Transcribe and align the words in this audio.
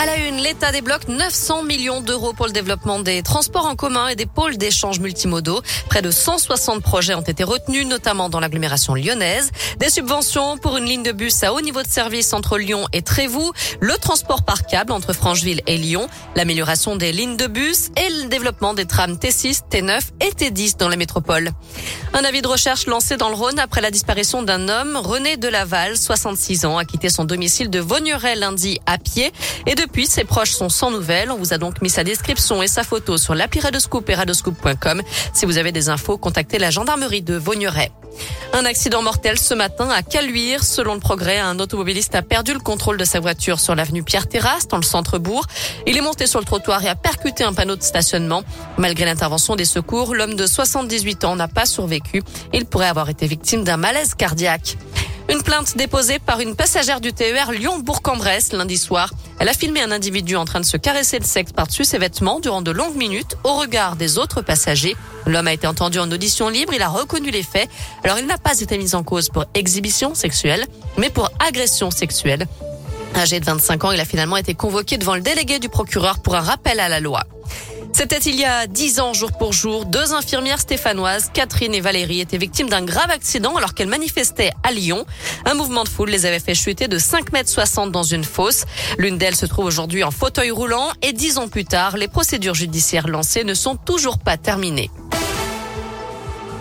À 0.00 0.06
la 0.06 0.16
une, 0.16 0.36
l'État 0.36 0.70
débloque 0.70 1.08
900 1.08 1.64
millions 1.64 2.00
d'euros 2.00 2.32
pour 2.32 2.46
le 2.46 2.52
développement 2.52 3.00
des 3.00 3.20
transports 3.24 3.66
en 3.66 3.74
commun 3.74 4.06
et 4.06 4.14
des 4.14 4.26
pôles 4.26 4.56
d'échange 4.56 5.00
multimodaux. 5.00 5.60
Près 5.88 6.02
de 6.02 6.12
160 6.12 6.84
projets 6.84 7.16
ont 7.16 7.20
été 7.20 7.42
retenus, 7.42 7.84
notamment 7.84 8.28
dans 8.28 8.38
l'agglomération 8.38 8.94
lyonnaise. 8.94 9.50
Des 9.78 9.90
subventions 9.90 10.56
pour 10.56 10.76
une 10.76 10.84
ligne 10.84 11.02
de 11.02 11.10
bus 11.10 11.42
à 11.42 11.52
haut 11.52 11.60
niveau 11.60 11.82
de 11.82 11.88
service 11.88 12.32
entre 12.32 12.58
Lyon 12.58 12.86
et 12.92 13.02
Trévoux, 13.02 13.52
le 13.80 13.94
transport 13.94 14.44
par 14.44 14.66
câble 14.66 14.92
entre 14.92 15.12
Francheville 15.12 15.62
et 15.66 15.76
Lyon, 15.76 16.06
l'amélioration 16.36 16.94
des 16.94 17.10
lignes 17.10 17.36
de 17.36 17.48
bus 17.48 17.88
et 17.96 18.08
le 18.22 18.28
développement 18.28 18.74
des 18.74 18.86
trams 18.86 19.14
T6, 19.14 19.62
T9 19.68 20.00
et 20.20 20.30
T10 20.30 20.76
dans 20.78 20.88
la 20.88 20.96
métropole. 20.96 21.50
Un 22.14 22.22
avis 22.22 22.40
de 22.40 22.46
recherche 22.46 22.86
lancé 22.86 23.16
dans 23.16 23.30
le 23.30 23.34
Rhône 23.34 23.58
après 23.58 23.80
la 23.80 23.90
disparition 23.90 24.44
d'un 24.44 24.68
homme, 24.68 24.96
René 24.96 25.36
Delaval, 25.36 25.96
66 25.96 26.66
ans, 26.66 26.78
a 26.78 26.84
quitté 26.84 27.08
son 27.08 27.24
domicile 27.24 27.68
de 27.68 27.80
Vaugneray 27.80 28.36
lundi 28.36 28.78
à 28.86 28.98
pied 28.98 29.32
et 29.66 29.74
de 29.74 29.87
depuis, 29.88 30.06
ses 30.06 30.24
proches 30.24 30.52
sont 30.52 30.68
sans 30.68 30.90
nouvelles. 30.90 31.30
On 31.30 31.36
vous 31.36 31.54
a 31.54 31.58
donc 31.58 31.80
mis 31.80 31.88
sa 31.88 32.04
description 32.04 32.62
et 32.62 32.68
sa 32.68 32.84
photo 32.84 33.16
sur 33.16 33.34
l'appli 33.34 33.60
Radoscoop 33.60 34.08
et 34.10 34.14
radoscoop.com. 34.14 35.02
Si 35.32 35.46
vous 35.46 35.56
avez 35.56 35.72
des 35.72 35.88
infos, 35.88 36.18
contactez 36.18 36.58
la 36.58 36.70
gendarmerie 36.70 37.22
de 37.22 37.34
Vaugneray. 37.34 37.90
Un 38.52 38.66
accident 38.66 39.00
mortel 39.00 39.38
ce 39.38 39.54
matin 39.54 39.88
à 39.88 40.02
Caluire. 40.02 40.62
Selon 40.62 40.92
le 40.92 41.00
progrès, 41.00 41.38
un 41.38 41.58
automobiliste 41.58 42.14
a 42.14 42.20
perdu 42.20 42.52
le 42.52 42.60
contrôle 42.60 42.98
de 42.98 43.04
sa 43.04 43.18
voiture 43.18 43.60
sur 43.60 43.74
l'avenue 43.74 44.02
Pierre-Terrasse, 44.02 44.68
dans 44.68 44.76
le 44.76 44.82
centre-bourg. 44.82 45.46
Il 45.86 45.96
est 45.96 46.02
monté 46.02 46.26
sur 46.26 46.38
le 46.38 46.44
trottoir 46.44 46.84
et 46.84 46.88
a 46.88 46.94
percuté 46.94 47.44
un 47.44 47.54
panneau 47.54 47.76
de 47.76 47.82
stationnement. 47.82 48.42
Malgré 48.76 49.06
l'intervention 49.06 49.56
des 49.56 49.64
secours, 49.64 50.14
l'homme 50.14 50.34
de 50.34 50.46
78 50.46 51.24
ans 51.24 51.34
n'a 51.34 51.48
pas 51.48 51.64
survécu. 51.64 52.22
Il 52.52 52.66
pourrait 52.66 52.88
avoir 52.88 53.08
été 53.08 53.26
victime 53.26 53.64
d'un 53.64 53.78
malaise 53.78 54.14
cardiaque. 54.14 54.76
Une 55.30 55.42
plainte 55.42 55.76
déposée 55.76 56.18
par 56.18 56.40
une 56.40 56.56
passagère 56.56 57.02
du 57.02 57.12
TER 57.12 57.52
Lyon-Bourg-en-Bresse 57.52 58.54
lundi 58.54 58.78
soir. 58.78 59.12
Elle 59.38 59.50
a 59.50 59.52
filmé 59.52 59.82
un 59.82 59.90
individu 59.90 60.36
en 60.36 60.46
train 60.46 60.60
de 60.60 60.64
se 60.64 60.78
caresser 60.78 61.18
le 61.18 61.24
sexe 61.26 61.52
par-dessus 61.52 61.84
ses 61.84 61.98
vêtements 61.98 62.40
durant 62.40 62.62
de 62.62 62.70
longues 62.70 62.96
minutes 62.96 63.36
au 63.44 63.52
regard 63.52 63.96
des 63.96 64.16
autres 64.16 64.40
passagers. 64.40 64.96
L'homme 65.26 65.46
a 65.46 65.52
été 65.52 65.66
entendu 65.66 65.98
en 65.98 66.10
audition 66.10 66.48
libre, 66.48 66.72
il 66.72 66.80
a 66.80 66.88
reconnu 66.88 67.30
les 67.30 67.42
faits. 67.42 67.68
Alors 68.04 68.18
il 68.18 68.24
n'a 68.24 68.38
pas 68.38 68.58
été 68.58 68.78
mis 68.78 68.94
en 68.94 69.02
cause 69.02 69.28
pour 69.28 69.44
exhibition 69.52 70.14
sexuelle, 70.14 70.64
mais 70.96 71.10
pour 71.10 71.30
agression 71.46 71.90
sexuelle. 71.90 72.46
Âgé 73.14 73.38
de 73.38 73.44
25 73.44 73.84
ans, 73.84 73.92
il 73.92 74.00
a 74.00 74.06
finalement 74.06 74.38
été 74.38 74.54
convoqué 74.54 74.96
devant 74.96 75.14
le 75.14 75.20
délégué 75.20 75.58
du 75.58 75.68
procureur 75.68 76.20
pour 76.20 76.36
un 76.36 76.40
rappel 76.40 76.80
à 76.80 76.88
la 76.88 77.00
loi. 77.00 77.24
C'était 77.98 78.18
il 78.18 78.36
y 78.36 78.44
a 78.44 78.68
dix 78.68 79.00
ans, 79.00 79.12
jour 79.12 79.32
pour 79.32 79.52
jour. 79.52 79.84
Deux 79.84 80.12
infirmières 80.12 80.60
stéphanoises, 80.60 81.32
Catherine 81.34 81.74
et 81.74 81.80
Valérie, 81.80 82.20
étaient 82.20 82.38
victimes 82.38 82.68
d'un 82.68 82.84
grave 82.84 83.10
accident 83.10 83.56
alors 83.56 83.74
qu'elles 83.74 83.88
manifestaient 83.88 84.52
à 84.62 84.70
Lyon. 84.70 85.04
Un 85.44 85.54
mouvement 85.54 85.82
de 85.82 85.88
foule 85.88 86.10
les 86.10 86.24
avait 86.24 86.38
fait 86.38 86.54
chuter 86.54 86.86
de 86.86 86.96
5 86.96 87.32
mètres 87.32 87.50
60 87.50 87.90
dans 87.90 88.04
une 88.04 88.22
fosse. 88.22 88.66
L'une 88.98 89.18
d'elles 89.18 89.34
se 89.34 89.46
trouve 89.46 89.64
aujourd'hui 89.64 90.04
en 90.04 90.12
fauteuil 90.12 90.52
roulant 90.52 90.92
et 91.02 91.12
dix 91.12 91.38
ans 91.38 91.48
plus 91.48 91.64
tard, 91.64 91.96
les 91.96 92.06
procédures 92.06 92.54
judiciaires 92.54 93.08
lancées 93.08 93.42
ne 93.42 93.54
sont 93.54 93.74
toujours 93.74 94.20
pas 94.20 94.36
terminées. 94.36 94.92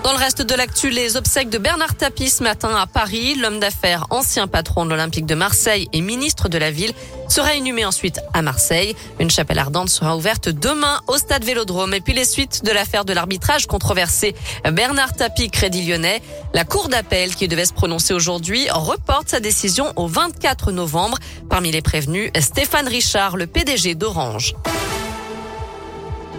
Dans 0.08 0.14
le 0.14 0.20
reste 0.20 0.42
de 0.42 0.56
l'actu, 0.56 0.90
les 0.90 1.18
obsèques 1.18 1.50
de 1.50 1.58
Bernard 1.58 1.96
Tapie 1.96 2.30
ce 2.30 2.42
matin 2.42 2.74
à 2.74 2.88
Paris. 2.88 3.36
L'homme 3.36 3.60
d'affaires, 3.60 4.06
ancien 4.10 4.48
patron 4.48 4.86
de 4.86 4.92
l'Olympique 4.92 5.26
de 5.26 5.36
Marseille 5.36 5.90
et 5.92 6.00
ministre 6.00 6.48
de 6.48 6.58
la 6.58 6.72
ville, 6.72 6.94
sera 7.28 7.56
inhumé 7.56 7.84
ensuite 7.84 8.22
à 8.34 8.42
Marseille. 8.42 8.96
Une 9.20 9.30
chapelle 9.30 9.60
ardente 9.60 9.90
sera 9.90 10.16
ouverte 10.16 10.48
demain 10.48 11.02
au 11.08 11.18
stade 11.18 11.44
Vélodrome. 11.44 11.94
Et 11.94 12.00
puis 12.00 12.14
les 12.14 12.24
suites 12.24 12.64
de 12.64 12.72
l'affaire 12.72 13.04
de 13.04 13.12
l'arbitrage 13.12 13.68
controversé 13.68 14.34
Bernard 14.72 15.14
Tapie, 15.14 15.50
Crédit 15.50 15.86
Lyonnais. 15.86 16.22
La 16.54 16.64
cour 16.64 16.88
d'appel 16.88 17.36
qui 17.36 17.50
devait 17.50 17.66
se 17.66 17.74
prononcer 17.74 18.14
aujourd'hui 18.14 18.66
reporte 18.72 19.28
sa 19.28 19.42
décision 19.42 19.92
au 19.98 20.08
24 20.08 20.72
novembre. 20.72 21.18
Parmi 21.50 21.70
les 21.70 21.82
prévenus, 21.82 22.32
Stéphane 22.40 22.88
Richard, 22.88 23.36
le 23.36 23.46
PDG 23.46 23.96
d'Orange. 23.96 24.54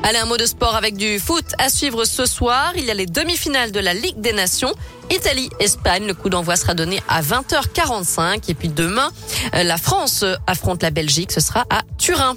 Allez, 0.05 0.19
un 0.19 0.27
mot 0.27 0.37
de 0.37 0.47
sport 0.47 0.77
avec 0.77 0.97
du 0.97 1.19
foot 1.19 1.45
à 1.59 1.69
suivre 1.69 2.05
ce 2.05 2.25
soir. 2.25 2.73
Il 2.77 2.85
y 2.85 2.91
a 2.91 2.95
les 2.95 3.07
demi-finales 3.07 3.73
de 3.73 3.81
la 3.81 3.95
Ligue 3.95 4.21
des 4.21 4.33
Nations. 4.33 4.73
Italie-Espagne, 5.11 6.07
le 6.07 6.15
coup 6.15 6.31
d'envoi 6.31 6.57
sera 6.57 6.75
donné 6.75 7.03
à 7.09 7.21
20h45. 7.21 8.49
Et 8.49 8.55
puis 8.55 8.69
demain, 8.69 9.11
euh, 9.55 9.65
la 9.65 9.77
France 9.77 10.25
affronte 10.47 10.83
la 10.83 10.91
Belgique. 10.91 11.33
Ce 11.33 11.41
sera 11.41 11.67
à 11.69 11.83
Turin. 11.99 12.37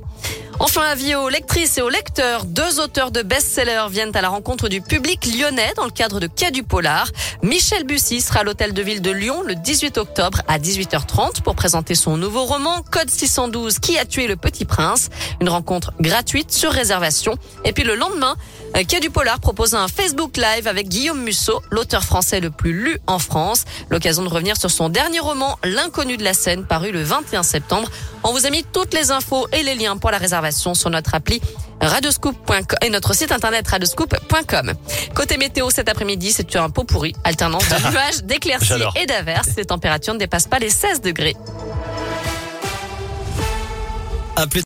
Enfin, 0.60 0.82
avis 0.84 1.16
aux 1.16 1.30
lectrices 1.30 1.78
et 1.78 1.82
aux 1.82 1.90
lecteurs, 1.90 2.46
deux 2.46 2.80
auteurs 2.80 3.12
de 3.12 3.22
best-sellers 3.24 3.88
viennent 3.90 4.16
à 4.16 4.22
la 4.22 4.30
rencontre 4.30 4.70
du 4.70 4.82
public 4.82 5.26
lyonnais 5.26 5.74
dans 5.76 5.86
le 5.86 5.92
cadre 5.92 6.20
de 6.20 6.28
Quai 6.28 6.52
du 6.52 6.64
Polar. 6.64 7.10
Michel 7.42 7.84
Bussy 7.84 8.22
sera 8.22 8.42
à 8.42 8.44
l'hôtel 8.44 8.74
de 8.74 8.82
ville 8.82 9.02
de 9.02 9.10
Lyon 9.10 9.42
le 9.42 9.56
18 9.56 9.98
octobre 9.98 10.42
à 10.48 10.60
18h30 10.60 11.42
pour 11.42 11.56
présenter 11.56 11.96
son 11.96 12.16
nouveau 12.16 12.46
roman 12.46 12.84
Code 12.92 13.10
612 13.10 13.80
qui 13.80 13.98
a 13.98 14.06
tué 14.06 14.28
le 14.28 14.36
petit 14.36 14.66
prince? 14.66 15.10
Une 15.40 15.50
rencontre 15.50 15.94
gratuite 16.00 16.52
sur 16.52 16.72
réservation. 16.72 17.36
Et 17.66 17.74
puis 17.74 17.84
le 17.84 17.96
lendemain, 17.96 18.36
euh, 18.76 18.84
Quai 18.88 19.00
du 19.00 19.10
Polar 19.10 19.40
propose 19.40 19.74
un 19.74 19.88
Facebook 19.88 20.38
Live 20.38 20.68
avec 20.68 20.90
Guillaume 20.90 21.22
Musso, 21.24 21.62
l'auteur 21.72 22.04
français 22.04 22.40
le 22.40 22.52
plus 22.52 22.74
lu 22.74 23.00
en 23.08 23.20
France. 23.20 23.66
L'occasion 23.90 24.24
de 24.24 24.30
revenir 24.30 24.58
sur 24.58 24.70
son 24.70 24.90
dernier 24.90 25.20
roman, 25.20 25.58
L'inconnu 25.64 26.18
de 26.18 26.24
la 26.24 26.34
scène, 26.34 26.66
paru 26.66 26.92
le 26.92 27.02
21 27.02 27.44
septembre. 27.44 27.90
On 28.24 28.34
vous 28.34 28.46
a 28.46 28.52
mis 28.52 28.64
toutes 28.64 28.94
les 28.94 29.10
infos 29.10 29.48
et 29.52 29.64
les 29.64 29.74
liens 29.74 29.98
pour 29.98 30.12
la 30.12 30.18
réservation 30.18 30.51
sur 30.52 30.90
notre 30.90 31.16
appli 31.16 31.42
radioscoop.com 31.80 32.78
et 32.82 32.90
notre 32.90 33.14
site 33.14 33.32
internet 33.32 33.68
radioscoop.com. 33.68 34.74
Côté 35.16 35.38
météo 35.38 35.70
cet 35.70 35.90
après-midi, 35.90 36.32
c'est 36.32 36.56
un 36.56 36.70
pot 36.70 36.84
pourri, 36.84 37.14
alternance 37.24 37.68
de 37.70 37.76
nuages, 37.92 38.24
d'éclaircies 38.24 38.74
et 38.96 39.06
d'averses. 39.06 39.56
Les 39.58 39.66
températures 39.66 40.14
ne 40.14 40.20
dépassent 40.20 40.48
pas 40.48 40.60
les 40.60 40.70
16 40.70 41.02
degrés. 41.02 41.36